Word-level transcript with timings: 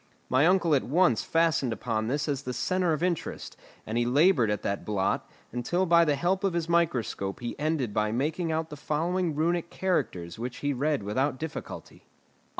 My 0.29 0.47
uncle 0.47 0.73
at 0.73 0.81
once 0.81 1.21
fastened 1.23 1.71
upon 1.71 2.07
this 2.07 2.27
as 2.27 2.41
the 2.41 2.55
centre 2.55 2.91
of 2.91 3.03
interest, 3.03 3.55
and 3.85 3.99
he 3.99 4.05
laboured 4.07 4.49
at 4.49 4.63
that 4.63 4.83
blot, 4.83 5.29
until 5.51 5.85
by 5.85 6.05
the 6.05 6.15
help 6.15 6.43
of 6.43 6.53
his 6.53 6.67
microscope 6.67 7.39
he 7.39 7.55
ended 7.59 7.93
by 7.93 8.11
making 8.11 8.51
out 8.51 8.71
the 8.71 8.75
following 8.77 9.35
Runic 9.35 9.69
characters 9.69 10.39
which 10.39 10.57
he 10.65 10.73
read 10.73 11.03
without 11.03 11.37
difficulty. 11.37 12.07